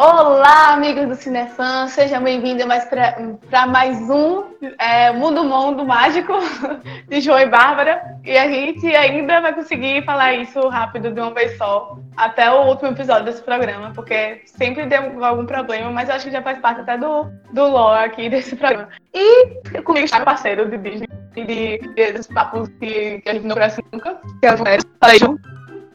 [0.00, 4.44] Olá, amigos do Cinefã, sejam bem-vindos mais para mais um
[4.78, 6.34] é, Mundo Mundo Mágico
[7.08, 8.00] de João e Bárbara.
[8.24, 12.68] E a gente ainda vai conseguir falar isso rápido de uma vez só, até o
[12.68, 16.60] último episódio desse programa, porque sempre deu algum problema, mas eu acho que já faz
[16.60, 18.90] parte até do, do lore aqui desse programa.
[19.12, 23.48] E comigo está meu parceiro de Disney, de, de, dos papos que, que a gente
[23.48, 24.84] não conhece nunca, que é mulheres.
[25.00, 25.18] Falei.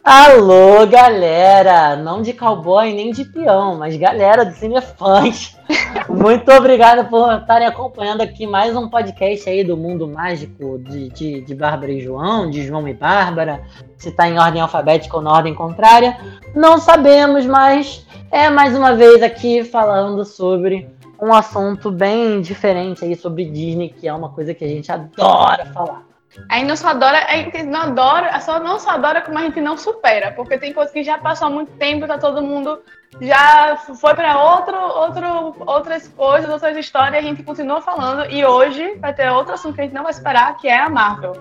[0.04, 1.96] Alô, galera!
[1.96, 5.58] Não de cowboy nem de peão, mas galera do Cinefãs.
[6.10, 11.40] Muito obrigado por estarem acompanhando aqui mais um podcast aí do Mundo Mágico de, de,
[11.40, 13.64] de Bárbara e João, de João e Bárbara.
[13.98, 16.18] Se está em ordem alfabética ou na ordem contrária,
[16.54, 23.16] não sabemos, mas é mais uma vez aqui falando sobre um assunto bem diferente aí
[23.16, 26.12] sobre Disney, que é uma coisa que a gente adora falar.
[26.50, 29.44] A gente não só adora, a gente não adora, só não só adora como a
[29.44, 32.80] gente não supera, porque tem coisas que já passou há muito tempo, tá todo mundo
[33.22, 38.95] já foi para outro, outro, outras coisas, outras histórias, a gente continua falando e hoje
[38.95, 41.34] vai ter outro assunto que a gente não vai esperar, que é a Marvel.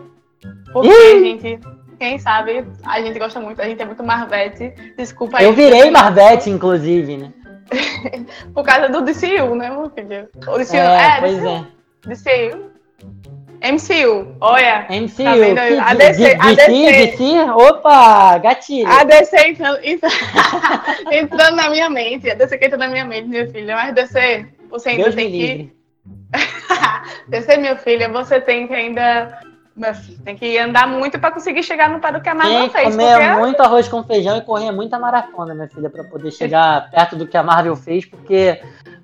[0.72, 1.60] Porque a gente,
[1.98, 4.74] quem sabe, a gente gosta muito, a gente é muito Marvete.
[4.96, 5.44] Desculpa aí.
[5.44, 7.32] Eu virei Marvete, inclusive, né?
[8.52, 10.28] Por causa do DCU, né, meu filho?
[10.46, 11.48] O DCU, é, é pois DCU.
[11.48, 12.50] é.
[12.50, 12.72] DCU.
[13.62, 14.86] MCU, olha.
[14.90, 15.24] MCU.
[15.24, 15.58] Tá vendo?
[15.80, 17.06] A DC, a DC.
[17.06, 18.90] DC, Opa, gatilho.
[18.90, 19.78] A DC entrando,
[21.12, 22.28] entrando na minha mente.
[22.28, 23.76] A DC que entra na minha mente, minha filha.
[23.76, 25.72] Mas DC, você ainda Deus tem que.
[27.28, 29.40] DC, minha filha, você tem que ainda.
[29.74, 32.68] Meu filho, tem que andar muito para conseguir chegar no pé do que a Marvel
[32.68, 32.84] tem fez.
[32.90, 33.40] comer porque...
[33.40, 37.26] muito arroz com feijão e correr muita maratona, minha filha, para poder chegar perto do
[37.26, 38.60] que a Marvel fez, porque,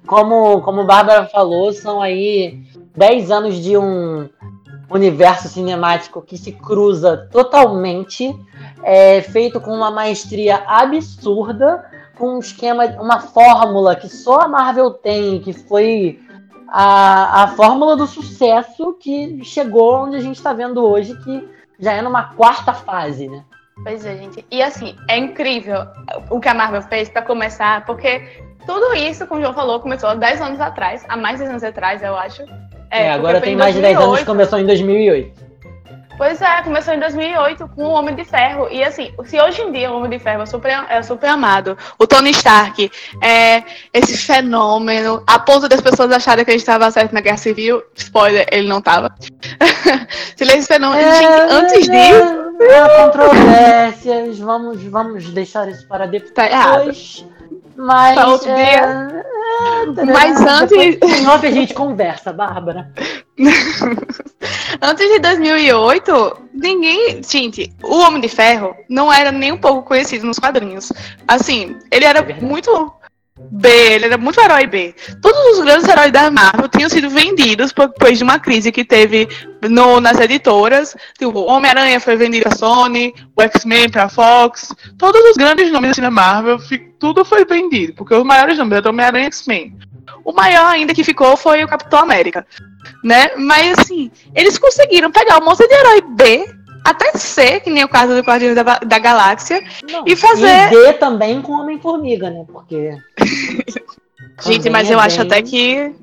[0.06, 2.61] como, como Bárbara falou, são aí
[2.98, 4.28] 10 anos de um
[4.91, 8.34] universo cinemático que se cruza totalmente,
[8.82, 11.84] é, feito com uma maestria absurda,
[12.16, 16.20] com um esquema, uma fórmula que só a Marvel tem, que foi
[16.69, 21.48] a, a fórmula do sucesso que chegou onde a gente está vendo hoje, que
[21.78, 23.44] já é numa quarta fase, né?
[23.84, 24.44] Pois é, gente.
[24.50, 25.87] E assim, é incrível
[26.31, 30.10] o que a Marvel fez para começar, porque tudo isso, como o João falou, começou
[30.10, 32.42] há 10 anos atrás, há mais de 10 anos atrás, eu acho.
[32.91, 35.49] É, é agora tem mais de 10 anos, começou em 2008.
[36.19, 38.66] Pois é, começou em 2008 com o Homem de Ferro.
[38.72, 41.78] E assim, se hoje em dia o Homem de Ferro é super, é super amado,
[41.97, 42.91] o Tony Stark
[43.22, 43.62] é
[43.94, 48.49] esse fenômeno, a ponto das pessoas acharem que ele estava certo na Guerra Civil, spoiler,
[48.50, 49.15] ele não estava.
[50.34, 52.49] se ele é esse fenômeno, é, gente, antes é, disso.
[52.59, 56.32] Há controvérsias, vamos, vamos deixar isso para depois.
[56.32, 56.91] Tá errado.
[57.76, 58.19] Mas.
[58.26, 59.25] Outro dia.
[60.06, 60.98] Mas antes.
[61.02, 62.92] Em off a gente conversa, Bárbara.
[64.80, 67.22] antes de 2008, ninguém.
[67.22, 70.92] Gente, o Homem de Ferro não era nem um pouco conhecido nos quadrinhos.
[71.26, 72.92] Assim, ele era é muito
[73.50, 74.94] B, ele era muito herói B.
[75.22, 79.28] Todos os grandes heróis da Marvel tinham sido vendidos depois de uma crise que teve
[79.62, 80.96] no, nas editoras.
[81.19, 84.74] Tipo, Homem-Aranha foi vendido para Sony, o X-Men para Fox.
[84.96, 86.58] Todos os grandes nomes da Marvel,
[86.98, 89.76] tudo foi vendido, porque os maiores nomes eram Homem-Aranha e X-Men.
[90.24, 92.46] O maior ainda que ficou foi o Capitão América.
[93.02, 93.30] Né?
[93.36, 97.88] Mas assim, eles conseguiram pegar um monte de herói B até C, que nem o
[97.88, 100.69] caso do Guardiões da, da Galáxia, Não, e fazer.
[100.69, 102.44] E D também com Homem-Formiga, né?
[102.50, 102.96] Porque.
[104.42, 105.06] gente, mas é eu bem...
[105.06, 105.94] acho até que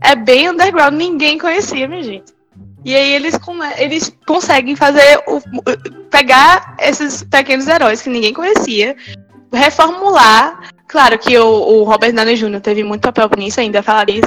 [0.00, 2.32] é bem underground, ninguém conhecia, minha gente.
[2.84, 3.38] E aí eles,
[3.78, 5.40] eles conseguem fazer o,
[6.10, 8.96] pegar esses pequenos heróis que ninguém conhecia,
[9.52, 10.70] reformular.
[10.88, 12.60] Claro que o, o Robert Downey Jr.
[12.60, 14.24] teve muito papel nisso, ainda falar isso.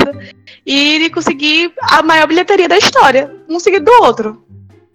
[0.66, 4.44] E ele conseguir a maior bilheteria da história, um seguido do outro.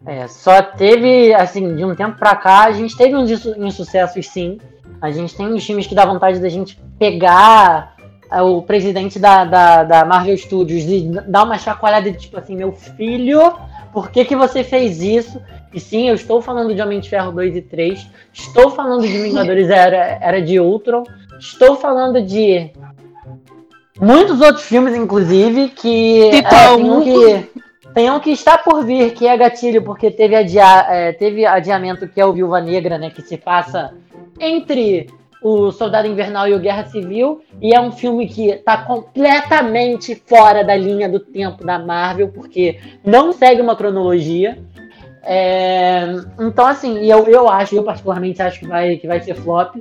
[0.07, 4.59] É, só teve, assim, de um tempo pra cá, a gente teve uns insucessos sim.
[5.03, 7.95] A gente tem uns times que dá vontade da gente pegar
[8.31, 12.73] o presidente da, da, da, Marvel Studios e dar uma chacoalhada de tipo assim, meu
[12.73, 13.55] filho,
[13.93, 15.41] por que, que você fez isso?
[15.73, 19.19] E sim, eu estou falando de Homem de Ferro 2 e 3, estou falando de
[19.19, 21.05] Vingadores Era, Era de Ultron,
[21.39, 22.71] estou falando de
[24.01, 27.51] muitos outros filmes, inclusive, que, é, que
[27.95, 32.07] tem um que está por vir, que é gatilho, porque teve, adia é, teve adiamento,
[32.07, 33.11] que é o Viúva Negra, né?
[33.11, 33.93] Que se passa
[34.39, 35.09] entre
[35.43, 37.43] o Soldado Invernal e o Guerra Civil.
[37.61, 42.79] E é um filme que está completamente fora da linha do tempo da Marvel, porque
[43.05, 44.59] não segue uma cronologia.
[45.23, 46.07] É,
[46.41, 49.77] então, assim, eu, eu acho, eu particularmente acho que vai, que vai ser flop.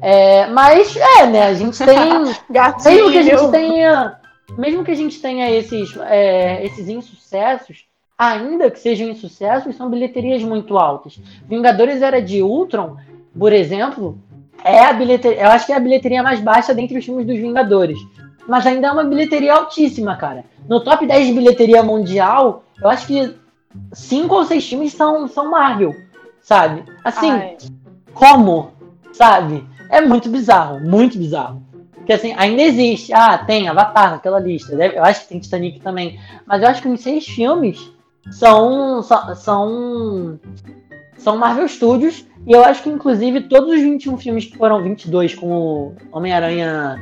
[0.00, 1.44] É, mas é, né?
[1.44, 2.24] A gente tem.
[2.84, 4.18] mesmo que a gente tenha.
[4.58, 7.86] Mesmo que a gente tenha esses, é, esses insucessos,
[8.16, 11.18] ainda que sejam insucessos, são bilheterias muito altas.
[11.48, 12.96] Vingadores Era de Ultron,
[13.36, 14.18] por exemplo,
[14.64, 15.42] é a bilheteria.
[15.42, 17.98] Eu acho que é a bilheteria mais baixa dentre os filmes dos Vingadores.
[18.48, 20.44] Mas ainda é uma bilheteria altíssima, cara.
[20.68, 23.34] No top 10 de bilheteria mundial, eu acho que
[23.92, 25.94] cinco ou seis filmes são, são Marvel,
[26.40, 26.84] sabe?
[27.04, 27.56] Assim, Ai.
[28.12, 28.72] como?
[29.12, 29.64] Sabe?
[29.90, 31.62] É muito bizarro, muito bizarro.
[31.94, 33.12] Porque assim, ainda existe.
[33.12, 34.74] Ah, tem Avatar naquela lista.
[34.74, 36.18] Eu acho que tem Titanic também.
[36.46, 37.90] Mas eu acho que os seis filmes
[38.30, 40.40] são, são, são
[41.32, 42.26] Marvel Studios.
[42.46, 46.96] E eu acho que, inclusive, todos os 21 filmes que foram 22 com o Homem-Aranha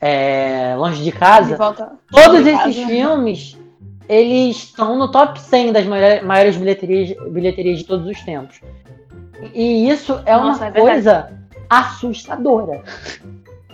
[0.00, 2.86] é, Longe de Casa, de todos de esses casa.
[2.86, 3.56] filmes,
[4.08, 8.60] eles estão no top 100 das maiores bilheterias, bilheterias de todos os tempos.
[9.54, 11.32] E isso é Nossa, uma é coisa
[11.70, 12.82] assustadora.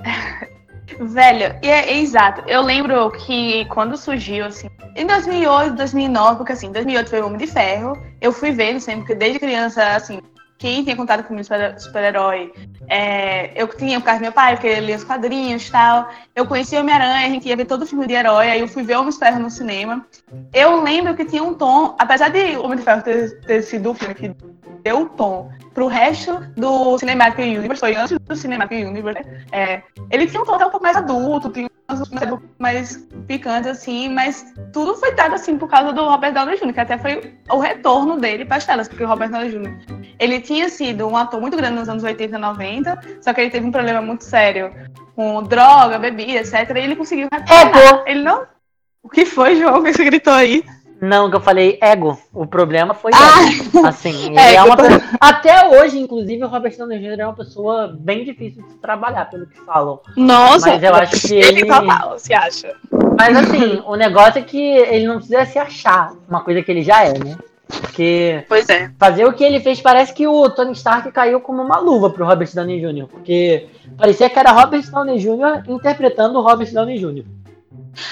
[1.00, 2.42] Velho, é, é, exato.
[2.46, 7.38] Eu lembro que quando surgiu, assim, em 2008, 2009, porque assim, 2008 foi o Homem
[7.38, 10.20] de Ferro, eu fui vendo sempre, porque desde criança, assim,
[10.58, 11.46] quem tinha contato comigo
[11.78, 12.52] super-herói,
[12.88, 16.08] é, eu tinha por causa do meu pai, porque ele lia os quadrinhos e tal.
[16.34, 18.82] Eu conhecia Homem-Aranha, a gente ia ver todo o filme de herói, aí eu fui
[18.82, 20.06] ver Homem de Ferro no cinema.
[20.52, 23.94] Eu lembro que tinha um tom, apesar de Homem de Ferro ter, ter sido o
[23.94, 24.34] filme que
[24.84, 29.44] deu o tom pro resto do Cinematic Universe, foi antes do Cinematic Universe, né?
[29.50, 33.68] é, ele tinha um tom até um pouco mais adulto, tinha uns filmes mais picantes,
[33.68, 37.34] assim, mas tudo foi dado, assim, por causa do Robert Downey Jr., que até foi
[37.50, 39.74] o retorno dele para as telas, porque o Robert Downey Jr.,
[40.18, 43.50] ele tinha sido um ator muito grande nos anos 80 e 90, só que ele
[43.50, 44.72] teve um problema muito sério
[45.16, 48.04] com droga, bebida, etc, e ele conseguiu retornar.
[48.06, 48.46] É, ele não...
[49.02, 50.64] O que foi, João, que você gritou aí?
[51.04, 52.18] Não, que eu falei ego.
[52.32, 54.84] O problema foi ah, Assim, ele é, é uma tô...
[55.20, 57.20] Até hoje, inclusive, o Robert Downey Jr.
[57.20, 60.00] é uma pessoa bem difícil de se trabalhar, pelo que falam.
[60.16, 62.74] Nossa, mas eu acho que ele, ele tá mal, você acha?
[63.18, 66.82] Mas assim, o negócio é que ele não precisa se achar uma coisa que ele
[66.82, 67.36] já é, né?
[67.80, 68.90] Porque pois é.
[68.98, 72.26] fazer o que ele fez parece que o Tony Stark caiu como uma luva pro
[72.26, 73.06] Robert Downey Jr.
[73.06, 73.66] Porque
[73.96, 75.68] parecia que era Robert Downey Jr.
[75.68, 77.24] interpretando o Robert Downey Jr.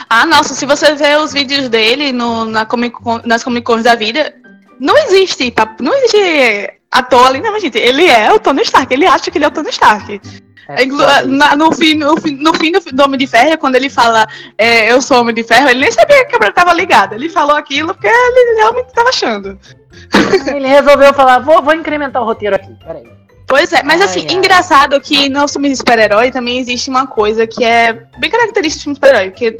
[0.08, 3.82] Ah, nossa, se você ver os vídeos dele no, na Comic -Con, nas Comic Cons
[3.82, 4.34] da vida,
[4.80, 5.76] não existe, tá?
[5.80, 7.78] Não existe ator ali, não, gente.
[7.78, 10.20] Ele é o Tony Stark, ele acha que ele é o Tony Stark.
[10.68, 10.86] É
[11.26, 14.26] na, no, fim, no, fim, no fim do Homem de Ferro, quando ele fala
[14.56, 17.14] é, eu sou Homem de Ferro, ele nem sabia que a câmera estava ligada.
[17.14, 19.58] Ele falou aquilo porque ele realmente estava achando.
[20.54, 23.21] Ele resolveu falar, vou, vou incrementar o roteiro aqui, peraí.
[23.52, 27.46] Pois é, mas assim, ai, engraçado que no filme de super-herói também existe uma coisa
[27.46, 29.58] que é bem característica do super-herói, que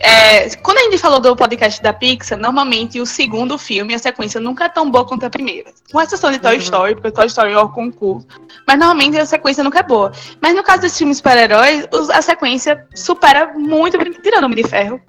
[0.00, 4.40] é, quando a gente falou do podcast da Pixar, normalmente o segundo filme, a sequência
[4.40, 5.70] nunca é tão boa quanto a primeira.
[5.92, 6.60] Com exceção de Toy uhum.
[6.60, 8.26] Story, porque Toy Story é o concurso.
[8.66, 10.10] Mas normalmente a sequência nunca é boa.
[10.42, 15.00] Mas no caso desse filme super-heróis, a sequência supera muito, tirando o Homem de Ferro.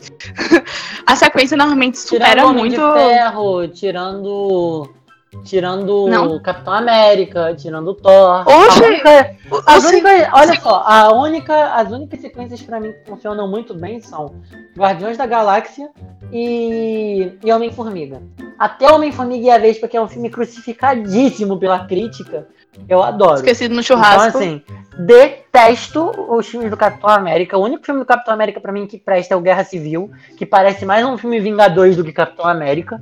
[1.07, 2.79] a sequência normalmente supera tirando muito.
[2.79, 5.00] Homem de Ferro, tirando
[5.45, 6.05] Tirando
[6.35, 8.45] o Capitão América, tirando o Thor.
[8.45, 9.35] Oxe, a única,
[9.65, 14.01] as únicas, olha só, a única, as únicas sequências para mim que funcionam muito bem
[14.01, 14.35] são
[14.77, 15.89] Guardiões da Galáxia
[16.33, 18.21] e, e Homem-Formiga.
[18.59, 22.47] Até Homem-Formiga e a Vespa, que é um filme crucificadíssimo pela crítica,
[22.87, 23.35] eu adoro.
[23.35, 24.27] Esquecido no churrasco.
[24.27, 24.61] Então, assim,
[24.99, 27.57] detesto os filmes do Capitão América.
[27.57, 30.45] O único filme do Capitão América para mim que presta é o Guerra Civil, que
[30.45, 33.01] parece mais um filme Vingadores do que Capitão América.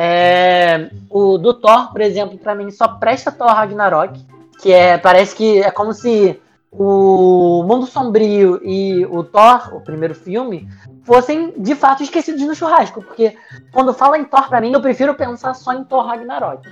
[0.00, 4.24] É, o do Thor, por exemplo, para mim só presta Thor Ragnarok,
[4.62, 6.40] que é parece que é como se
[6.70, 10.68] o Mundo Sombrio e o Thor, o primeiro filme,
[11.02, 13.36] fossem de fato esquecidos no churrasco, porque
[13.72, 16.62] quando fala em Thor para mim, eu prefiro pensar só em Thor Ragnarok.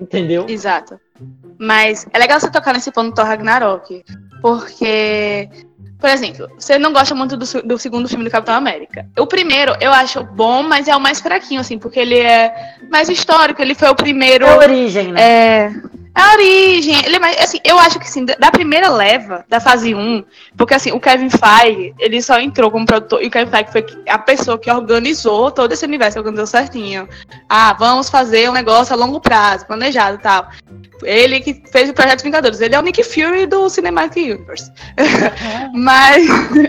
[0.00, 0.46] Entendeu?
[0.48, 0.98] Exato.
[1.60, 4.02] Mas é legal você tocar nesse ponto do Thor Ragnarok,
[4.40, 5.48] porque
[6.02, 9.06] por exemplo, você não gosta muito do, do, segundo filme do Capitão América.
[9.16, 13.08] O primeiro eu acho bom, mas é o mais fraquinho, assim, porque ele é mais
[13.08, 14.44] histórico, ele foi o primeiro.
[14.44, 15.22] É a origem, né?
[15.22, 15.72] É.
[16.14, 16.94] É a origem.
[17.04, 20.24] Ele é assim, eu acho que assim, da primeira leva, da fase 1,
[20.56, 23.86] porque assim, o Kevin Feige, ele só entrou como produtor, e o Kevin Feige foi
[24.08, 27.08] a pessoa que organizou todo esse universo, organizou certinho.
[27.48, 30.48] Ah, vamos fazer um negócio a longo prazo, planejado e tal.
[31.02, 32.60] Ele que fez o Projeto Vingadores.
[32.60, 34.70] Ele é o Nick Fury do Cinematic Universe.
[34.98, 35.72] Uhum.
[35.82, 36.26] Mas.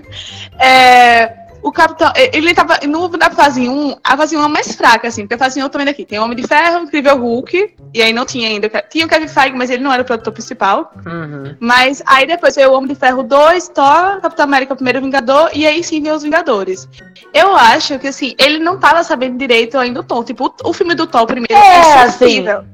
[0.60, 2.12] é, o Capitão.
[2.16, 2.78] Ele tava.
[2.86, 5.64] No, na fase 1, a fase 1 é mais fraca, assim, porque a fase 1
[5.64, 6.06] eu tô vendo aqui.
[6.06, 7.76] Tem Homem de Ferro, Incrível Hulk.
[7.94, 8.70] E aí não tinha ainda.
[8.90, 10.92] Tinha o Kevin Feige, mas ele não era o produtor principal.
[11.06, 11.56] Uhum.
[11.60, 15.50] Mas aí depois veio o Homem de Ferro 2, Thor, Capitão América, o primeiro Vingador.
[15.54, 16.88] E aí sim veio os Vingadores.
[17.34, 20.24] Eu acho que, assim, ele não tava sabendo direito ainda o tom.
[20.24, 22.58] Tipo, o, o filme do Thor primeiro é, é sofrível.
[22.58, 22.68] Assim,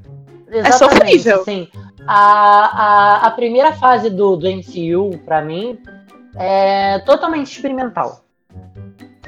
[0.52, 1.44] é sofrível.
[1.44, 1.68] Sim.
[2.08, 5.78] a, a, a primeira fase do, do MCU, pra mim,
[6.36, 8.24] é totalmente experimental.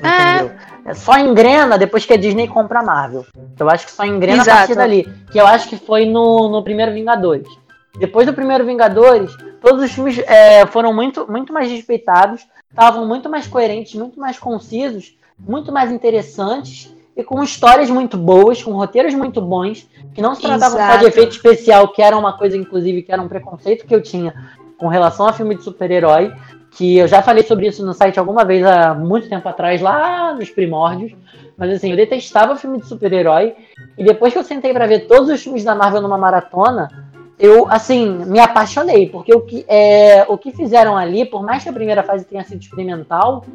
[0.07, 0.51] Entendeu?
[0.85, 0.93] É.
[0.93, 3.25] Só engrena depois que a Disney compra a Marvel.
[3.59, 4.51] Eu acho que só engrena Exato.
[4.51, 5.03] a partir dali.
[5.31, 7.47] Que eu acho que foi no, no primeiro Vingadores.
[7.97, 13.29] Depois do primeiro Vingadores, todos os filmes é, foram muito, muito mais respeitados, estavam muito
[13.29, 19.13] mais coerentes, muito mais concisos, muito mais interessantes e com histórias muito boas, com roteiros
[19.13, 23.03] muito bons, que não se tratavam só de efeito especial, que era uma coisa, inclusive,
[23.03, 24.33] que era um preconceito que eu tinha
[24.77, 26.33] com relação a filme de super-herói,
[26.71, 30.33] que eu já falei sobre isso no site alguma vez há muito tempo atrás, lá
[30.33, 31.13] nos primórdios.
[31.57, 33.53] Mas assim, eu detestava filme de super-herói.
[33.97, 36.89] E depois que eu sentei para ver todos os filmes da Marvel numa maratona,
[37.37, 39.09] eu, assim, me apaixonei.
[39.09, 42.43] Porque o que, é, o que fizeram ali, por mais que a primeira fase tenha
[42.43, 43.45] sido experimental,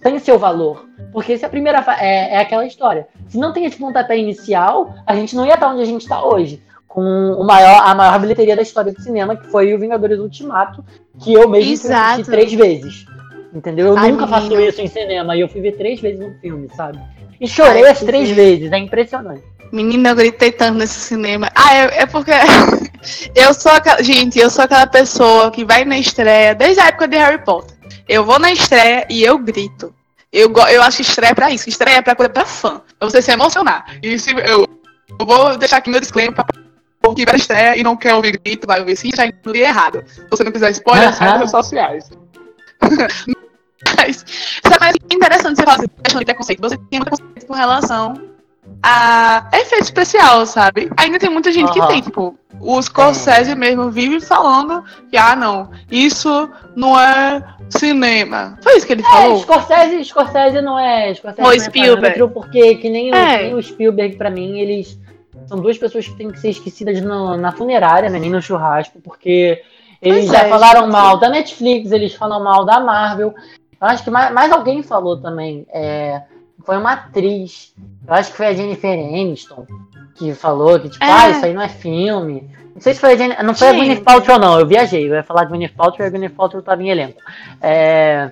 [0.00, 0.86] tem seu valor.
[1.12, 1.84] Porque se a primeira.
[2.00, 3.06] É, é aquela história.
[3.28, 6.24] Se não tem esse pontapé inicial, a gente não ia estar onde a gente está
[6.24, 6.62] hoje
[6.96, 10.82] com o maior, a maior bilheteria da história do cinema, que foi o Vingadores Ultimato,
[11.20, 13.04] que eu mesmo assisti três vezes.
[13.52, 13.88] Entendeu?
[13.88, 14.48] Eu Ai, nunca menino.
[14.48, 16.98] faço isso em cinema e eu fui ver três vezes um filme, sabe?
[17.38, 19.44] E chorei Ai, as três vezes, é impressionante.
[19.70, 21.50] Menina, eu gritei tanto nesse cinema.
[21.54, 22.30] Ah, é, é porque
[23.36, 24.02] eu sou aquela.
[24.02, 27.76] Gente, eu sou aquela pessoa que vai na estreia desde a época de Harry Potter.
[28.08, 29.94] Eu vou na estreia e eu grito.
[30.32, 31.68] Eu, eu acho estreia pra isso.
[31.68, 32.80] Estreia é pra coisa pra fã.
[32.98, 33.84] Pra você se emocionar.
[34.02, 34.66] E se eu,
[35.20, 36.46] eu vou deixar aqui meu disclaimer pra
[37.14, 40.04] que vai estreia e não quer ouvir grito, vai ouvir sim, já entendi errado.
[40.06, 42.10] Se você não quiser spoiler, nas redes sociais.
[43.96, 44.24] Mas,
[44.64, 46.60] é mais interessante você falar assim, questão de preconceito.
[46.60, 48.14] Você tem preconceito com relação
[48.82, 50.90] a efeito especial, sabe?
[50.96, 55.70] Ainda tem muita gente que tem, tipo, o Scorsese mesmo vive falando que, ah, não,
[55.90, 58.58] isso não é cinema.
[58.62, 59.38] Foi isso que ele é, falou?
[59.40, 61.14] Scorsese, Scorsese não é.
[61.14, 62.28] Scorsese não é Spielberg.
[62.32, 63.12] Porque que nem, é.
[63.12, 64.98] o, nem o Spielberg, pra mim, eles
[65.46, 68.18] são duas pessoas que têm que ser esquecidas no, na funerária, né?
[68.18, 69.62] Nem no churrasco, porque
[70.00, 70.92] eles já é, falaram gente.
[70.92, 73.34] mal da Netflix, eles falam mal da Marvel.
[73.80, 75.66] Eu acho que mais, mais alguém falou também.
[75.72, 76.22] É,
[76.64, 77.74] foi uma atriz.
[78.06, 79.66] Eu acho que foi a Jennifer Aniston
[80.16, 81.10] que falou que, tipo, é.
[81.10, 82.50] ah, isso aí não é filme.
[82.74, 83.44] Não sei se foi a Jennifer.
[83.44, 83.74] Não foi Sim.
[83.74, 84.58] a Gwyneth Paltrow, não.
[84.58, 85.08] Eu viajei.
[85.08, 87.20] Eu ia falar de Gwyneth Paltrow e a Gwyneth Paltrow estava em elenco.
[87.60, 88.30] É,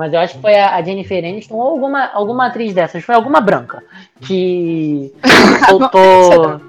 [0.00, 3.04] mas eu acho que foi a, Jennifer Aniston ou alguma, alguma atriz dessas.
[3.04, 3.82] Foi alguma branca
[4.22, 5.12] que
[5.68, 6.60] soltou.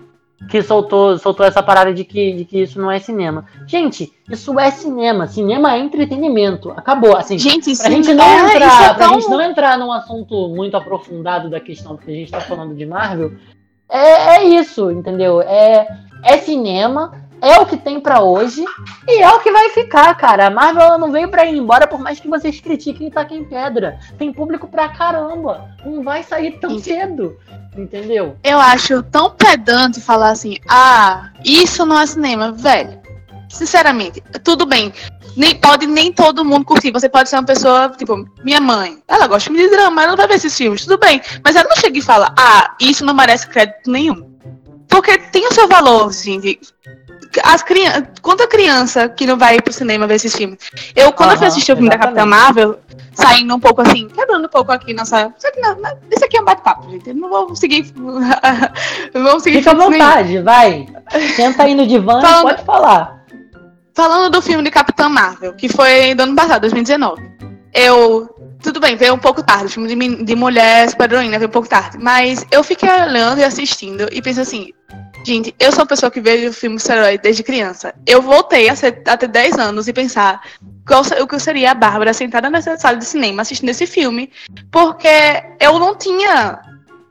[0.50, 3.46] que soltou, soltou essa parada de que, de que isso não é cinema.
[3.66, 5.28] Gente, isso é cinema.
[5.28, 6.72] Cinema é entretenimento.
[6.72, 7.16] Acabou.
[7.16, 10.76] Assim, gente, pra, gente não é, entrar, é pra gente não entrar num assunto muito
[10.76, 13.32] aprofundado da questão, porque a gente tá falando de Marvel,
[13.90, 15.42] é, é isso, entendeu?
[15.42, 15.88] É,
[16.24, 18.64] é cinema, é o que tem para hoje
[19.08, 20.48] e é o que vai ficar, cara.
[20.48, 24.00] A Marvel não veio para ir embora, por mais que vocês critiquem e taquem pedra.
[24.18, 25.70] Tem público pra caramba.
[25.84, 27.38] Não vai sair tão cedo.
[27.76, 28.36] Entendeu?
[28.44, 33.02] Eu acho tão pedante falar assim: ah, isso não é cinema, velho.
[33.50, 34.94] Sinceramente, tudo bem.
[35.36, 36.92] Nem, pode nem todo mundo curtir.
[36.92, 39.02] Você pode ser uma pessoa, tipo, minha mãe.
[39.08, 41.22] Ela gosta de drama, ela não vai ver esses filmes, tudo bem.
[41.44, 44.30] Mas ela não chega e fala, ah, isso não merece crédito nenhum.
[44.90, 46.60] Porque tem o seu valor, gente
[47.44, 48.04] as crianças.
[48.22, 50.58] Quanta criança que não vai pro cinema ver esses filmes?
[50.96, 52.16] Eu, quando uhum, eu fui assistir o filme exatamente.
[52.16, 52.80] da Capitã Marvel,
[53.14, 55.34] saindo um pouco assim, quebrando um pouco aqui nossa.
[55.38, 55.78] Isso aqui, não,
[56.12, 57.14] isso aqui é um bate-papo, gente.
[57.14, 57.92] Não vou seguir.
[57.96, 60.88] não vou seguir Fica à vontade, vai.
[61.36, 62.44] Senta aí no divã Falando...
[62.44, 63.22] pode falar.
[63.94, 67.22] Falando do filme de Capitã Marvel, que foi do ano passado, 2019.
[67.74, 68.30] Eu
[68.62, 69.74] tudo bem, veio um pouco tarde.
[69.74, 71.98] filme de, de mulher super-heroína veio um pouco tarde.
[71.98, 74.72] Mas eu fiquei olhando e assistindo e penso assim:
[75.24, 77.94] Gente, eu sou uma pessoa que vejo filmes de herói desde criança.
[78.06, 80.42] Eu voltei a, ser, a ter 10 anos e pensar
[80.86, 84.32] qual, o que seria a Bárbara sentada nessa sala de cinema assistindo esse filme,
[84.72, 85.08] porque
[85.60, 86.60] eu não tinha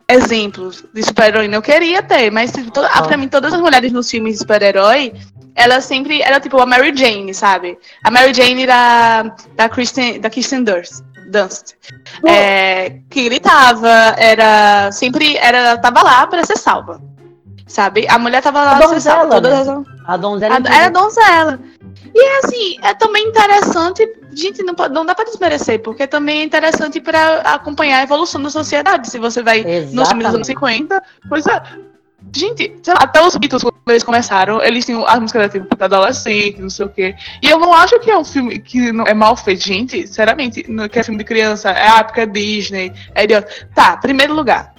[0.09, 1.57] exemplos de super-heroína.
[1.57, 5.13] Eu queria ter, mas tipo, to, pra mim, todas as mulheres nos filmes de super-herói,
[5.55, 7.79] ela sempre era tipo a Mary Jane, sabe?
[8.05, 11.03] A Mary Jane da, da Kristen, da Kristen Durst.
[11.31, 11.77] Dunst.
[12.27, 17.01] É, que gritava, era sempre era tava lá para ser salva.
[17.71, 18.05] Sabe?
[18.09, 18.77] A mulher tava lá.
[18.77, 19.31] A donzela.
[19.31, 19.85] Todas né?
[20.05, 20.55] A donzela.
[20.57, 21.61] A, era a donzela.
[22.13, 24.13] E assim, é também interessante.
[24.33, 28.51] Gente, não, não dá pra desmerecer, porque também é interessante para acompanhar a evolução da
[28.51, 29.09] sociedade.
[29.09, 29.95] Se você vai Exatamente.
[29.95, 31.63] nos filmes dos anos 50, pois é.
[32.35, 36.61] Gente, lá, até os Beatles, quando eles começaram, eles tinham as músicas tipo pra adolescente,
[36.61, 37.15] não sei o quê.
[37.41, 40.09] E eu não acho que é um filme que não é mal feito, gente.
[40.09, 43.41] Sinceramente, que é filme de criança, é a época Disney, é de...
[43.75, 44.75] Tá, primeiro lugar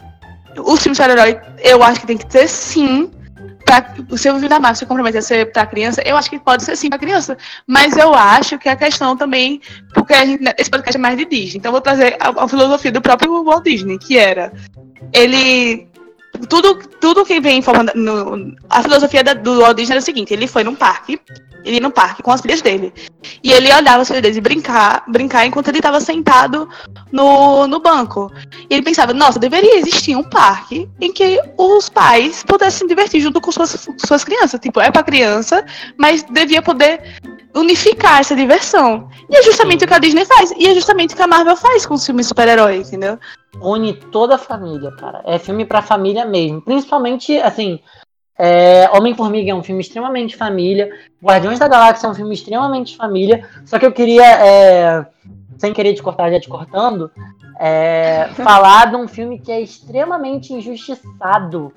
[0.57, 3.11] o filme de herói eu acho que tem que ter sim.
[3.65, 6.39] Pra, o seu filme da Marvel se comprometer a ser pra criança, eu acho que
[6.39, 7.37] pode ser sim pra criança.
[7.67, 9.61] Mas eu acho que a questão também,
[9.93, 12.91] porque gente, esse podcast é mais de Disney, então eu vou trazer a, a filosofia
[12.91, 14.51] do próprio Walt Disney, que era
[15.13, 15.90] ele
[16.47, 17.61] tudo, tudo que vem.
[17.95, 21.19] No, a filosofia da, do Walt Disney era o seguinte: ele foi num parque,
[21.63, 22.93] ele ia no parque com as filhas dele.
[23.43, 26.67] E ele olhava as filhas dele brincar, brincar enquanto ele estava sentado
[27.11, 28.31] no, no banco.
[28.69, 33.21] E ele pensava: nossa, deveria existir um parque em que os pais pudessem se divertir
[33.21, 34.59] junto com suas, suas crianças.
[34.59, 35.65] Tipo, é para criança,
[35.97, 37.19] mas devia poder
[37.53, 39.09] unificar essa diversão.
[39.29, 40.51] E é justamente o que a Disney faz.
[40.57, 43.19] E é justamente o que a Marvel faz com os filmes super-herói, entendeu?
[43.59, 45.21] Une toda a família, cara.
[45.25, 46.61] É filme pra família mesmo.
[46.61, 47.79] Principalmente, assim.
[48.37, 50.89] É, Homem-Formiga é um filme extremamente família.
[51.23, 53.47] Guardiões da Galáxia é um filme extremamente família.
[53.65, 55.05] Só que eu queria, é,
[55.57, 57.11] sem querer te cortar, já te cortando,
[57.59, 61.73] é, falar de um filme que é extremamente injustiçado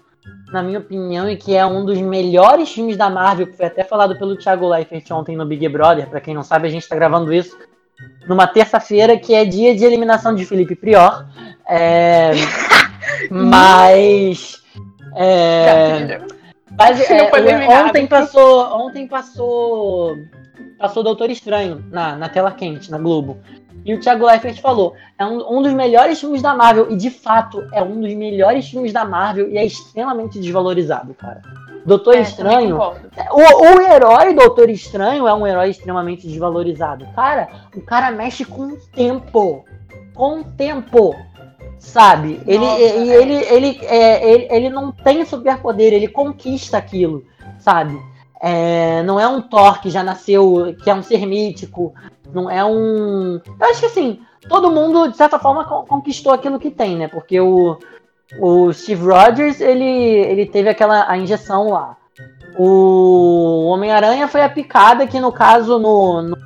[0.53, 3.83] na minha opinião, e que é um dos melhores filmes da Marvel, que foi até
[3.83, 6.09] falado pelo Thiago Leifert ontem no Big Brother.
[6.09, 7.57] Para quem não sabe, a gente está gravando isso
[8.27, 11.27] numa terça-feira, que é dia de eliminação de Felipe Prior.
[11.69, 12.33] É,
[13.31, 14.63] mas.
[15.17, 16.21] É,
[16.77, 18.87] mas é, ontem passou.
[18.87, 20.17] Ontem passou.
[20.79, 23.39] Passou Doutor Estranho na, na tela quente, na Globo.
[23.85, 27.11] E o Thiago Leifert falou: é um, um, dos melhores filmes da Marvel, e de
[27.11, 31.43] fato é um dos melhores filmes da Marvel e é extremamente desvalorizado, cara.
[31.85, 32.79] Doutor é, Estranho.
[32.79, 37.07] O, o herói Doutor Estranho é um herói extremamente desvalorizado.
[37.15, 39.65] Cara, o cara mexe com o tempo.
[40.15, 41.15] Com o tempo.
[41.85, 42.41] Sabe?
[42.47, 43.23] Ele, Nossa, ele, é.
[43.23, 47.25] ele, ele, é, ele, ele não tem superpoder, ele conquista aquilo,
[47.59, 47.97] sabe?
[48.41, 51.95] É, não é um Thor que já nasceu, que é um ser mítico,
[52.33, 53.41] não é um.
[53.61, 57.07] Eu acho que assim, todo mundo, de certa forma, conquistou aquilo que tem, né?
[57.07, 57.79] Porque o,
[58.41, 61.97] o Steve Rogers, ele, ele teve aquela a injeção lá.
[62.57, 66.37] O Homem-Aranha foi a picada, que no caso, no, no,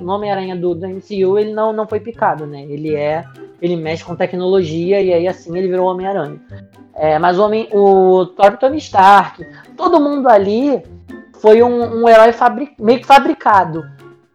[0.00, 2.62] no Homem-Aranha do, do MCU, ele não, não foi picado, né?
[2.62, 3.24] Ele é.
[3.60, 6.40] Ele mexe com tecnologia e aí assim ele virou Homem-Aranha.
[6.94, 10.82] É, mas o, homem, o Thor Tony Stark, todo mundo ali
[11.40, 13.84] foi um, um herói fabri, meio que fabricado.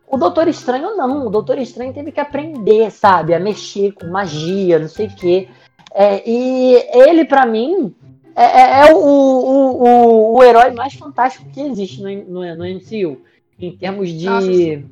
[0.08, 1.28] O Doutor Estranho não.
[1.28, 3.34] O Doutor Estranho teve que aprender, sabe?
[3.34, 5.48] A mexer com magia, não sei o quê.
[5.94, 7.94] É, e ele, para mim,
[8.36, 12.66] é, é, é o, o, o, o, herói mais fantástico que existe no, no, no
[12.66, 13.22] MCU.
[13.58, 14.86] Em termos de,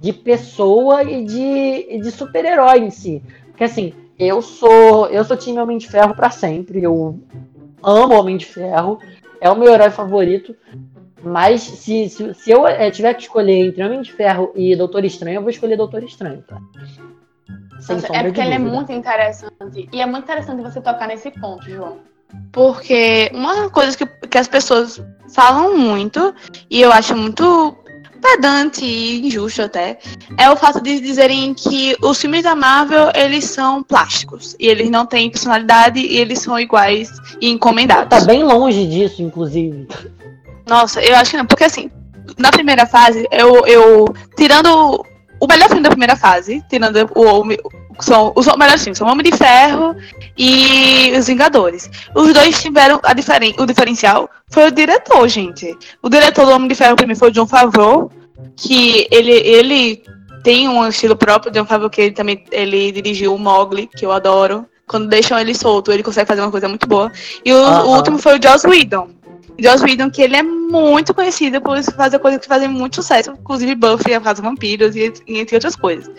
[0.00, 3.22] de pessoa e de, de super-herói em si.
[3.60, 5.06] Porque assim, eu sou.
[5.08, 6.82] Eu sou time Homem de Ferro para sempre.
[6.82, 7.20] Eu
[7.82, 8.98] amo Homem de Ferro.
[9.38, 10.56] É o meu herói favorito.
[11.22, 15.04] Mas se, se, se eu é, tiver que escolher entre Homem de Ferro e Doutor
[15.04, 16.56] Estranho, eu vou escolher Doutor Estranho, tá?
[18.14, 19.86] É porque ele é muito interessante.
[19.92, 21.98] E é muito interessante você tocar nesse ponto, João.
[22.52, 26.34] Porque uma coisa que, que as pessoas falam muito,
[26.70, 27.76] e eu acho muito
[28.20, 29.98] pedante e injusto até,
[30.36, 34.54] é o fato de dizerem que os filmes da Marvel, eles são plásticos.
[34.58, 38.08] E eles não têm personalidade e eles são iguais e encomendados.
[38.08, 39.88] Tá bem longe disso, inclusive.
[40.66, 41.46] Nossa, eu acho que não.
[41.46, 41.90] Porque assim,
[42.38, 45.04] na primeira fase, eu, eu tirando
[45.40, 49.30] o melhor filme da primeira fase, tirando o, o são os melhores filmes, são Homem
[49.30, 49.94] de Ferro
[50.36, 51.90] e Os Vingadores.
[52.14, 55.76] Os dois tiveram a diferen, o diferencial foi o diretor, gente.
[56.02, 58.10] O diretor do Homem de Ferro primeiro foi o John Favreau,
[58.56, 60.02] que ele ele
[60.42, 64.12] tem um estilo próprio, John Favreau que ele também ele dirigiu o Mowgli, que eu
[64.12, 64.66] adoro.
[64.86, 67.12] Quando deixam ele solto, ele consegue fazer uma coisa muito boa.
[67.44, 67.84] E o, uh -huh.
[67.84, 69.08] o último foi o Joss Whedon,
[69.60, 73.74] Joss Whedon, que ele é muito conhecido por fazer coisas que fazem muito sucesso, inclusive
[73.74, 76.10] Buffy, a Casa Vampiros e, entre outras coisas.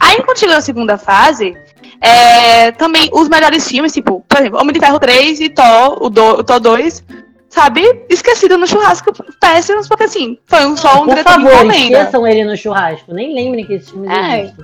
[0.00, 1.56] Aí, quando chegou na segunda fase,
[2.00, 6.10] é, também os melhores filmes, tipo, por exemplo, Homem de Ferro 3 e Thor, o,
[6.10, 7.04] do, o Thor 2,
[7.48, 12.44] sabe, esquecido no churrasco, péssimos, porque assim, foi um, só um Por favor, esqueçam ele
[12.44, 14.62] no churrasco, nem lembrem que esse filme é, existe.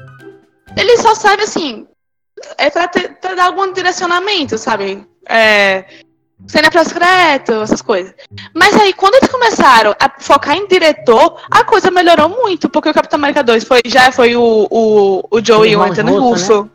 [0.76, 1.87] Ele só serve assim,
[2.59, 5.06] é pra, ter, pra dar algum direcionamento, sabe?
[5.28, 5.85] É,
[6.46, 8.14] cena pós-crédito, essas coisas.
[8.55, 12.94] Mas aí, quando eles começaram a focar em diretor, a coisa melhorou muito, porque o
[12.94, 16.64] Capitão América 2 foi, já foi o, o, o Joey Anthony Russo.
[16.64, 16.70] Né?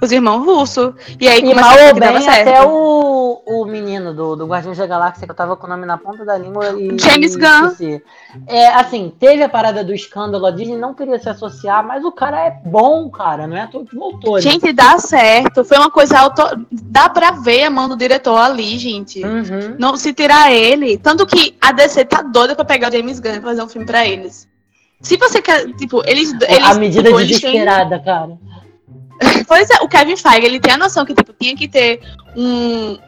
[0.00, 0.92] Os irmãos russos.
[1.20, 5.26] E aí e mal ou bem até o, o menino do, do Guardiões da Galáxia,
[5.26, 6.98] que eu tava com o nome na ponta da língua e.
[6.98, 8.00] James e, Gunn.
[8.46, 12.12] É, assim, teve a parada do escândalo, a Disney não queria se associar, mas o
[12.12, 14.36] cara é bom, cara, não é à toa que voltou.
[14.36, 14.40] Né?
[14.40, 15.64] Gente, dá certo.
[15.64, 16.42] Foi uma coisa auto...
[16.70, 19.24] Dá pra ver a mão do diretor ali, gente.
[19.24, 19.76] Uhum.
[19.78, 20.98] Não se tirar ele.
[20.98, 23.86] Tanto que a DC tá doida pra pegar o James Gunn e fazer um filme
[23.86, 24.48] pra eles.
[25.00, 26.32] Se você quer, tipo, eles.
[26.48, 28.04] eles a medida tipo, desesperada, têm...
[28.04, 28.38] cara.
[29.46, 32.00] Pois é, o Kevin Feige, ele tem a noção que tipo, tinha que ter
[32.36, 32.98] um,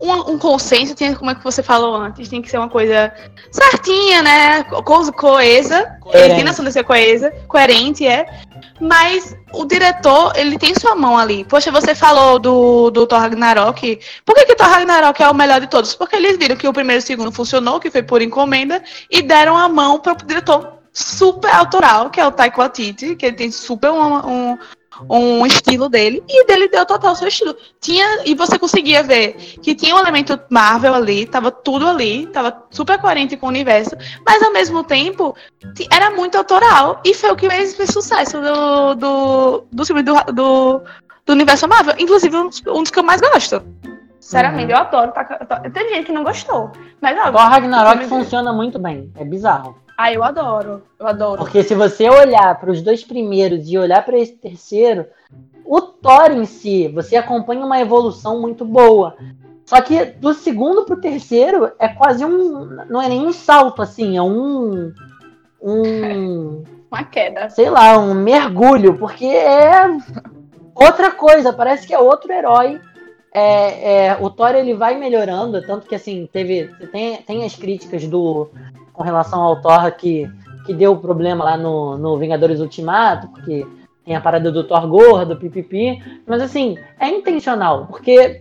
[0.00, 3.12] um, um, consenso, tinha, como é que você falou antes, tem que ser uma coisa
[3.50, 4.64] certinha, né?
[4.64, 5.96] Co coesa.
[6.12, 8.26] Ele tem noção de ser coesa, coerente, é.
[8.80, 11.44] Mas o diretor, ele tem sua mão ali.
[11.44, 14.00] Poxa, você falou do, do Thor Ragnarok.
[14.24, 15.94] Por que, que Thor Ragnarok é o melhor de todos?
[15.94, 19.22] Porque eles viram que o primeiro e o segundo funcionou, que foi por encomenda, e
[19.22, 23.36] deram a mão para o diretor super autoral, que é o Taiko Waititi, que ele
[23.36, 24.58] tem super um, um,
[25.08, 27.54] um estilo dele e dele deu total seu estilo.
[27.80, 32.64] Tinha e você conseguia ver que tinha um elemento Marvel ali, tava tudo ali, tava
[32.70, 35.34] super coerente com o universo, mas ao mesmo tempo
[35.90, 40.14] era muito autoral e foi o que fez, fez sucesso do do do filme do,
[40.32, 40.82] do,
[41.26, 43.62] do universo Marvel, inclusive um, um dos que eu mais gosto.
[44.18, 44.78] Sinceramente, uhum.
[44.78, 45.12] eu adoro.
[45.12, 45.24] Tá,
[45.74, 46.70] tem gente que não gostou.
[47.00, 49.12] Mas ó, Ragnarok funciona muito bem.
[49.16, 49.76] É bizarro.
[49.96, 50.82] Ah, eu adoro.
[50.98, 51.38] Eu adoro.
[51.38, 55.06] Porque se você olhar para os dois primeiros e olhar para esse terceiro,
[55.64, 59.16] o Thor em si, você acompanha uma evolução muito boa.
[59.64, 62.64] Só que do segundo pro terceiro é quase um.
[62.88, 64.92] Não é nem um salto, assim, é um.
[65.60, 66.64] Um.
[66.92, 67.48] Uma queda.
[67.48, 69.80] Sei lá, um mergulho, porque é
[70.74, 72.78] outra coisa, parece que é outro herói.
[73.32, 76.66] É, é, o Thor ele vai melhorando, tanto que assim, teve.
[76.92, 78.50] Tem, tem as críticas do,
[78.92, 80.30] com relação ao Thor que,
[80.66, 83.66] que deu problema lá no, no Vingadores Ultimato, porque
[84.04, 86.02] tem a parada do Thor gordo, pipipi.
[86.26, 88.40] Mas assim, é intencional, porque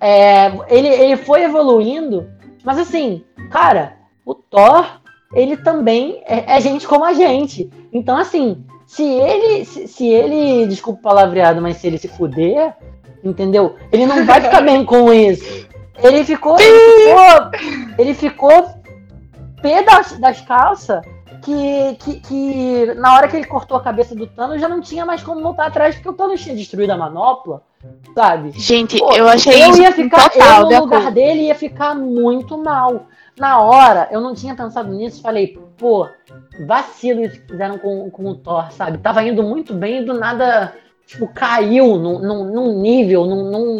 [0.00, 2.28] é, ele, ele foi evoluindo,
[2.64, 5.00] mas assim, cara, o Thor,
[5.34, 7.70] ele também é, é gente como a gente.
[7.92, 12.74] Então, assim, se ele, se, se, ele, desculpa o palavreado, mas se ele se fuder,
[13.22, 13.76] entendeu?
[13.92, 15.68] Ele não vai ficar bem com isso.
[16.02, 17.50] Ele ficou, ele ficou,
[17.98, 18.79] ele ficou
[19.60, 21.02] pé das, das calças
[21.40, 25.04] que, que, que, na hora que ele cortou a cabeça do Thanos já não tinha
[25.04, 27.62] mais como voltar atrás, porque o Thanos tinha destruído a manopla,
[28.14, 28.52] sabe?
[28.52, 32.58] Gente, Pô, eu achei eu ia ficar, total, eu no lugar dele ia ficar muito
[32.58, 33.06] mal.
[33.38, 36.06] Na hora, eu não tinha pensado nisso, falei, pô,
[36.66, 38.98] vacilo isso que fizeram com, com o Thor, sabe?
[38.98, 40.74] Tava indo muito bem e do nada,
[41.06, 43.78] tipo, caiu num, num, num nível, num, num,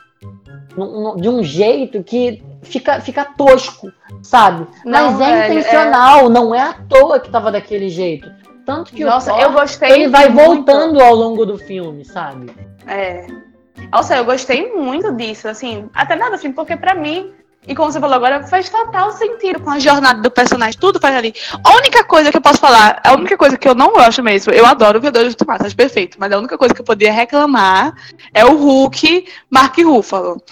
[0.77, 3.93] num, de um jeito que fica, fica tosco,
[4.23, 4.67] sabe?
[4.85, 6.29] Não, Mas é, é intencional, é...
[6.29, 8.31] não é à toa que tava daquele jeito.
[8.65, 10.47] Tanto que Nossa, o Thor, eu gostei ele vai muito.
[10.47, 12.51] voltando ao longo do filme, sabe?
[12.87, 13.27] É.
[13.91, 17.33] Nossa, eu gostei muito disso, assim, até nada assim, porque para mim
[17.69, 21.15] e como você falou agora, faz total sentido com a jornada do personagem, tudo faz
[21.15, 21.35] ali.
[21.63, 24.51] A única coisa que eu posso falar, a única coisa que eu não gosto mesmo,
[24.53, 27.13] eu adoro o Vingadores do Tomate, acho perfeito, mas a única coisa que eu poderia
[27.13, 27.95] reclamar
[28.33, 30.43] é o Hulk Mark Ruffalo.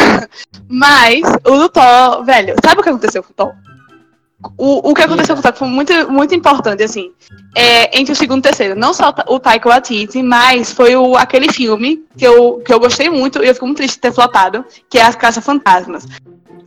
[0.66, 3.52] mas o do Thor, velho, sabe o que aconteceu com o Thor?
[4.58, 7.12] O, o que aconteceu com o Thor foi muito, muito importante, assim,
[7.54, 8.74] é, entre o segundo e o terceiro.
[8.74, 13.10] Não só o Taika Waititi, mas foi o, aquele filme que eu, que eu gostei
[13.10, 16.06] muito e eu fico muito triste de ter flopado, que é As Caças Fantasmas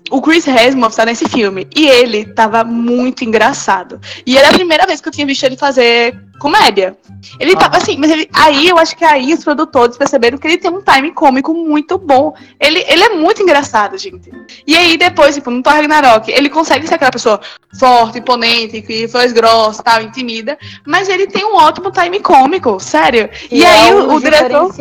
[0.09, 3.99] o Chris Hemsworth tá nesse filme e ele tava muito engraçado.
[4.25, 6.95] E era a primeira vez que eu tinha visto ele fazer comédia.
[7.39, 7.57] Ele ah.
[7.57, 10.71] tava assim, mas ele, aí eu acho que aí os produtores perceberam que ele tem
[10.71, 12.33] um time cômico muito bom.
[12.59, 14.31] Ele, ele é muito engraçado, gente.
[14.65, 17.39] E aí depois, tipo, no Thor Ragnarok, ele consegue ser aquela pessoa
[17.79, 23.29] forte, imponente, que voz grossa, tal, intimida, mas ele tem um ótimo time cômico, sério.
[23.51, 24.73] E, e aí é um o, o diretor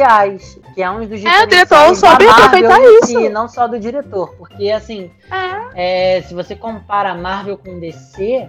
[0.77, 3.19] que é um dos É, o diretor soube aproveitar isso.
[3.19, 5.11] E não só do diretor, porque assim,
[5.75, 6.19] é.
[6.19, 8.47] É, se você compara a Marvel com DC,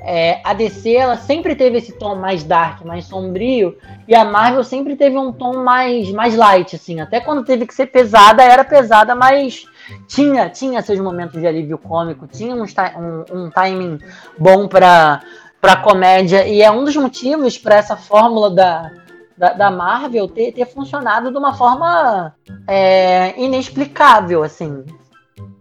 [0.00, 4.64] é, a DC ela sempre teve esse tom mais dark, mais sombrio, e a Marvel
[4.64, 7.00] sempre teve um tom mais, mais light, assim.
[7.00, 9.64] Até quando teve que ser pesada, era pesada, mas
[10.08, 14.00] tinha, tinha seus momentos de alívio cômico, tinha um, um, um timing
[14.36, 15.20] bom para
[15.60, 18.90] para comédia, e é um dos motivos para essa fórmula da,
[19.36, 22.34] da, da Marvel ter, ter funcionado de uma forma
[22.66, 24.84] é, inexplicável, assim.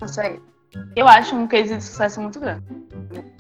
[0.04, 0.40] Isso aí.
[0.96, 2.64] Eu acho um case de sucesso muito grande.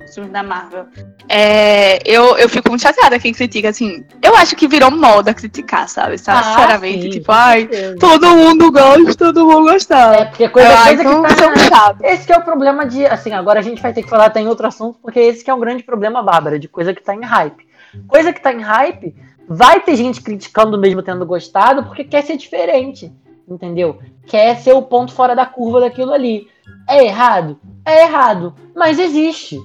[0.04, 0.86] Os filmes da Marvel.
[1.30, 4.04] É, eu, eu fico muito chateada quem critica, assim.
[4.22, 6.18] Eu acho que virou moda criticar, sabe?
[6.18, 6.40] sabe?
[6.40, 9.96] Ah, Sinceramente, sim, tipo, ai, todo mundo gosta, todo mundo gosta.
[9.96, 11.96] É, porque coisa, é, coisa que tá.
[12.04, 13.06] Esse que é o problema de.
[13.06, 15.50] Assim, agora a gente vai ter que falar até em outro assunto, porque esse que
[15.50, 17.66] é um grande problema, Bárbara, de coisa que tá em hype.
[18.08, 19.16] Coisa que tá em hype
[19.54, 23.12] Vai ter gente criticando mesmo tendo gostado porque quer ser diferente,
[23.46, 24.00] entendeu?
[24.26, 26.48] Quer ser o ponto fora da curva daquilo ali.
[26.88, 27.60] É errado?
[27.84, 29.60] É errado, mas existe,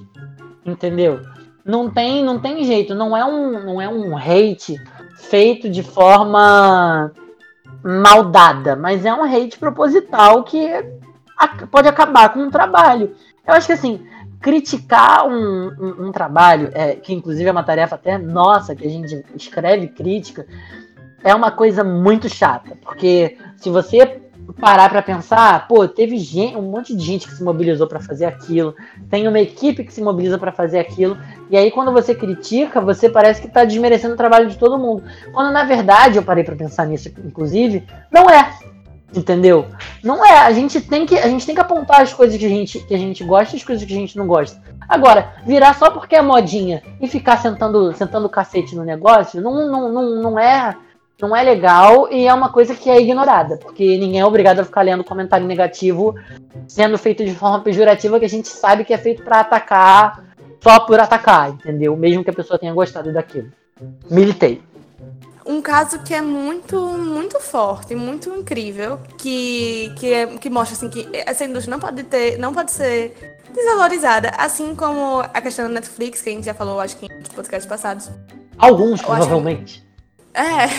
[0.65, 1.21] entendeu?
[1.63, 4.75] Não tem, não tem jeito, não é um, não é um hate
[5.15, 7.09] feito de forma
[7.81, 10.67] maldada, mas é um hate proposital que
[11.71, 13.15] pode acabar com o trabalho.
[13.47, 14.05] Eu acho que assim,
[14.41, 18.89] criticar um, um, um trabalho, é, que inclusive é uma tarefa até nossa, que a
[18.89, 20.45] gente escreve crítica,
[21.23, 24.21] é uma coisa muito chata, porque se você
[24.59, 28.25] parar para pensar, pô, teve gente, um monte de gente que se mobilizou para fazer
[28.25, 28.73] aquilo,
[29.09, 31.17] tem uma equipe que se mobiliza para fazer aquilo,
[31.49, 35.03] e aí quando você critica, você parece que tá desmerecendo o trabalho de todo mundo.
[35.33, 38.53] Quando na verdade, eu parei para pensar nisso, inclusive, não é.
[39.15, 39.67] Entendeu?
[40.03, 40.39] Não é.
[40.39, 42.93] A gente tem que, a gente tem que apontar as coisas que a gente, que
[42.93, 44.61] a gente gosta e as coisas que a gente não gosta.
[44.87, 49.91] Agora, virar só porque é modinha e ficar sentando, sentando cacete no negócio, não, não,
[49.91, 50.75] não, não é
[51.19, 54.63] não é legal e é uma coisa que é ignorada, porque ninguém é obrigado a
[54.63, 56.13] ficar lendo comentário negativo
[56.67, 60.23] sendo feito de forma pejorativa que a gente sabe que é feito para atacar
[60.61, 61.97] só por atacar, entendeu?
[61.97, 63.51] Mesmo que a pessoa tenha gostado daquilo.
[64.09, 64.61] Militei
[65.47, 70.89] um caso que é muito, muito forte, muito incrível, que, que, é, que mostra assim
[70.89, 75.71] que essa indústria não pode ter, não pode ser desvalorizada, assim como a questão da
[75.75, 78.09] Netflix, que a gente já falou, acho que em podcasts passados.
[78.57, 79.85] Alguns, provavelmente.
[80.33, 80.69] Que, é,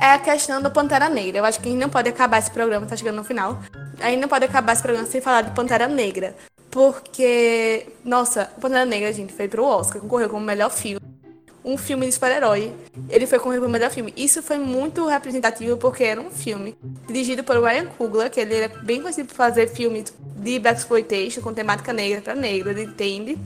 [0.06, 1.38] é a questão do Pantera Negra.
[1.38, 3.58] Eu acho que a gente não pode acabar esse programa, tá chegando no final.
[4.00, 6.36] A gente não pode acabar esse programa sem falar de Pantera Negra.
[6.70, 11.19] Porque, nossa, Pantera Negra, gente, foi pro Oscar, concorreu como melhor filme
[11.64, 12.72] um filme de super-herói.
[13.08, 14.12] Ele foi com o melhor filme.
[14.16, 18.68] Isso foi muito representativo porque era um filme dirigido por Ryan Coogler, que ele é
[18.68, 23.38] bem conhecido por fazer filmes de black exploitation com temática negra para negro, ele entende.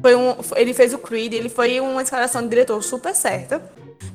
[0.00, 3.62] Foi um, ele fez o Creed, ele foi uma escalação de diretor super certa.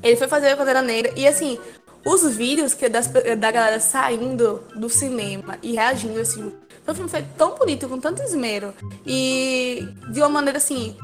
[0.01, 1.59] Ele foi fazer a Pantera Negra e assim,
[2.05, 6.51] os vídeos que das, da galera saindo do cinema e reagindo assim,
[6.83, 8.73] foi um filme feito tão bonito, com tanto esmero
[9.05, 10.97] e de uma maneira assim,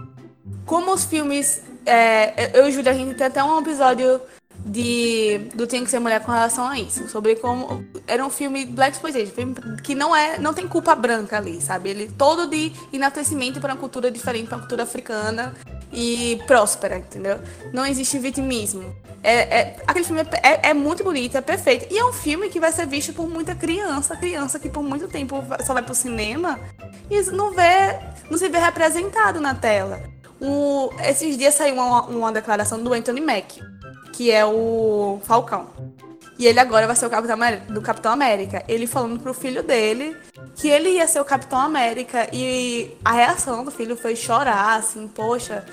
[0.66, 4.21] como os filmes é, eu e Júlia, a gente tem até um episódio
[4.65, 8.65] de do Tem que ser mulher com relação a isso, sobre como era um filme
[8.65, 11.89] black exploitation, filme que não é, não tem culpa branca ali, sabe?
[11.89, 15.54] Ele todo de enaltecimento para uma cultura diferente, para uma cultura africana
[15.91, 17.39] e próspera, entendeu?
[17.73, 18.95] Não existe vitimismo.
[19.23, 21.93] É, é aquele filme é, é, é, muito bonito, é perfeito.
[21.93, 25.08] E é um filme que vai ser visto por muita criança, criança que por muito
[25.08, 26.60] tempo só vai pro cinema
[27.10, 27.97] e não vê,
[28.30, 30.19] não se vê representado na tela.
[30.41, 33.62] O, esses dias saiu uma, uma declaração do Anthony Mack,
[34.13, 35.67] que é o Falcão.
[36.38, 38.63] E ele agora vai ser o Capitão América, do Capitão América.
[38.65, 40.15] Ele falando pro filho dele
[40.56, 42.30] que ele ia ser o Capitão América.
[42.32, 45.65] E a reação do filho foi chorar, assim, poxa,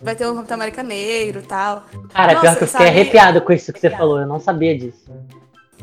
[0.00, 1.84] vai ter um Capitão América negro e tal.
[2.12, 3.00] Cara, nossa, pior que eu fiquei sabe...
[3.00, 5.10] arrepiado com isso que você falou, eu não sabia disso.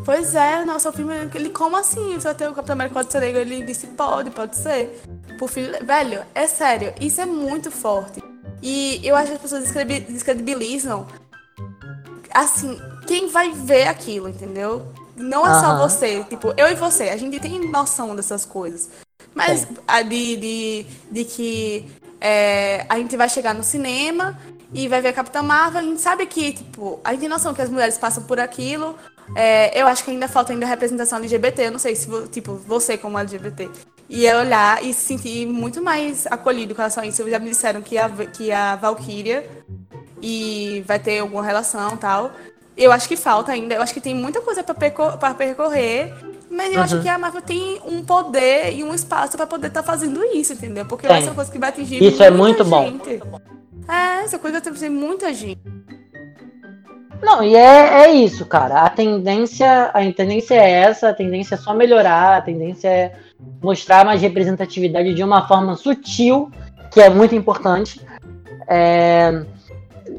[0.06, 2.14] Pois é, nossa, o filme, ele, como assim?
[2.14, 3.42] Você vai ter o Capitão América pode ser negro?
[3.42, 5.02] Ele disse, pode, pode ser.
[5.38, 8.24] Por filho, velho, é sério, isso é muito forte.
[8.62, 9.72] E eu acho que as pessoas
[10.08, 11.08] descredibilizam.
[12.34, 14.86] Assim, quem vai ver aquilo, entendeu?
[15.16, 16.24] Não é só você.
[16.26, 18.90] Tipo, eu e você, a gente tem noção dessas coisas.
[19.34, 21.86] Mas a de, de, de que
[22.20, 24.40] é, a gente vai chegar no cinema
[24.74, 27.54] e vai ver a Capitã Marvel, a gente sabe que, tipo, a gente tem noção
[27.54, 28.96] que as mulheres passam por aquilo.
[29.36, 31.68] É, eu acho que ainda falta ainda representação LGBT.
[31.68, 33.70] Eu não sei se, tipo, você como LGBT
[34.10, 37.30] ia olhar e se sentir muito mais acolhido com relação a isso.
[37.30, 39.48] Já me disseram que a, que a Valkyria
[40.22, 42.32] e vai ter alguma relação tal.
[42.76, 43.76] Eu acho que falta ainda.
[43.76, 46.14] Eu acho que tem muita coisa para percor percorrer.
[46.50, 46.84] Mas eu uhum.
[46.84, 50.24] acho que a Marvel tem um poder e um espaço para poder estar tá fazendo
[50.34, 50.84] isso, entendeu?
[50.86, 51.16] Porque tem.
[51.16, 53.18] vai ser uma coisa que vai atingir Isso é muito gente.
[53.18, 53.40] bom.
[53.88, 55.62] É, essa coisa vai atingir muita gente.
[57.22, 58.82] Não, e é, é isso, cara.
[58.82, 63.16] A tendência, a tendência é essa, a tendência é só melhorar, a tendência é
[63.62, 66.52] mostrar mais representatividade de uma forma sutil,
[66.92, 68.02] que é muito importante.
[68.68, 69.46] É,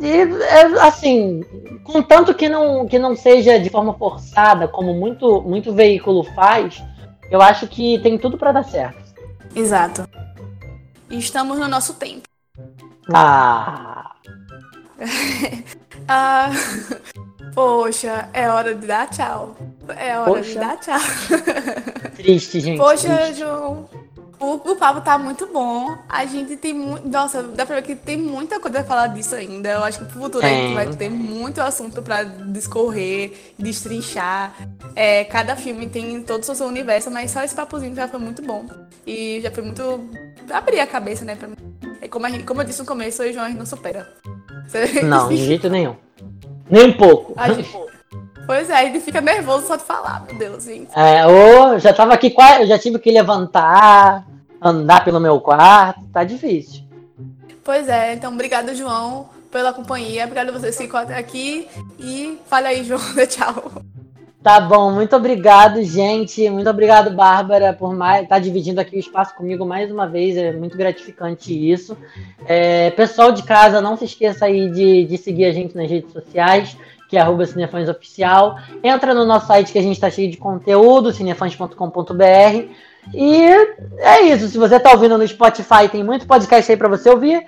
[0.00, 1.42] e, é, assim,
[1.84, 6.82] contanto que não, que não seja de forma forçada, como muito, muito veículo faz,
[7.30, 9.14] eu acho que tem tudo para dar certo.
[9.54, 10.08] Exato.
[11.10, 12.22] Estamos no nosso tempo.
[13.12, 14.12] Ah!
[16.10, 16.50] ah
[17.54, 19.56] poxa, é hora de dar tchau.
[19.96, 20.50] É hora Poxa.
[20.50, 21.00] de dar tchau.
[22.16, 22.78] Triste, gente.
[22.78, 23.40] Poxa, triste.
[23.40, 23.88] João.
[24.38, 25.96] O, o papo tá muito bom.
[26.08, 27.06] A gente tem muito.
[27.08, 29.68] Nossa, dá pra ver que tem muita coisa a falar disso ainda.
[29.68, 34.54] Eu acho que pro futuro a gente vai ter muito assunto pra discorrer, destrinchar.
[34.96, 38.42] É, cada filme tem todo o seu universo, mas só esse papozinho já foi muito
[38.42, 38.64] bom.
[39.06, 40.08] E já foi muito.
[40.50, 41.36] abrir a cabeça, né?
[41.36, 41.56] Pra mim.
[42.00, 44.08] É como, gente, como eu disse no começo, o João a gente não supera.
[45.02, 45.96] Não, de jeito nenhum.
[46.68, 47.34] Nem um pouco.
[48.46, 50.90] Pois é, ele fica nervoso só de falar, meu Deus, gente.
[50.96, 54.26] É, ou já tava aqui, eu já tive que levantar,
[54.60, 56.82] andar pelo meu quarto, tá difícil.
[57.62, 60.24] Pois é, então obrigado, João, pela companhia.
[60.24, 61.68] Obrigado a vocês que ficam até aqui.
[61.98, 63.82] E fala aí, João, tchau.
[64.42, 66.48] Tá bom, muito obrigado, gente.
[66.48, 70.34] Muito obrigado, Bárbara, por estar tá dividindo aqui o espaço comigo mais uma vez.
[70.34, 71.94] É muito gratificante isso.
[72.46, 76.10] É, pessoal de casa, não se esqueça aí de, de seguir a gente nas redes
[76.10, 76.74] sociais,
[77.06, 78.56] que é arroba Cinefãs Oficial.
[78.82, 82.68] Entra no nosso site que a gente está cheio de conteúdo, cinefãs.com.br.
[83.12, 83.42] E
[83.98, 84.48] é isso.
[84.48, 87.44] Se você está ouvindo no Spotify, tem muito podcast aí para você ouvir.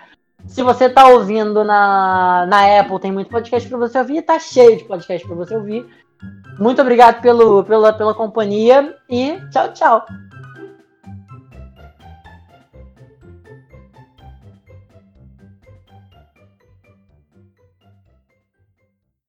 [0.47, 4.21] Se você está ouvindo na, na Apple, tem muito podcast para você ouvir.
[4.21, 5.87] Tá cheio de podcast para você ouvir.
[6.59, 10.07] Muito obrigado pelo, pela, pela companhia e tchau, tchau.